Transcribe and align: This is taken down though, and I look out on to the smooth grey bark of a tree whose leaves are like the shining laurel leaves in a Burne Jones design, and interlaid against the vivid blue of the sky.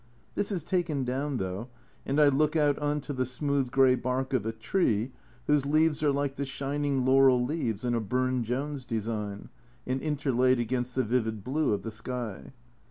This 0.33 0.51
is 0.51 0.63
taken 0.63 1.03
down 1.03 1.37
though, 1.37 1.69
and 2.07 2.19
I 2.19 2.29
look 2.29 2.55
out 2.55 2.75
on 2.79 3.01
to 3.01 3.13
the 3.13 3.23
smooth 3.23 3.69
grey 3.69 3.93
bark 3.93 4.33
of 4.33 4.47
a 4.47 4.51
tree 4.51 5.11
whose 5.45 5.67
leaves 5.67 6.01
are 6.01 6.11
like 6.11 6.37
the 6.37 6.43
shining 6.43 7.05
laurel 7.05 7.45
leaves 7.45 7.85
in 7.85 7.93
a 7.93 8.01
Burne 8.01 8.43
Jones 8.43 8.83
design, 8.83 9.49
and 9.85 10.01
interlaid 10.01 10.59
against 10.59 10.95
the 10.95 11.03
vivid 11.03 11.43
blue 11.43 11.71
of 11.71 11.83
the 11.83 11.91
sky. 11.91 12.51